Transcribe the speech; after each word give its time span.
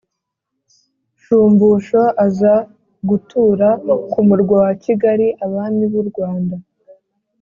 shumbusho, 1.23 2.01
aza 2.25 2.53
gutura 3.09 3.67
ku 4.11 4.19
murwa 4.27 4.55
wa 4.65 4.73
kigali. 4.83 5.27
abami 5.45 5.85
b'u 5.91 6.03
rwanda 6.09 6.55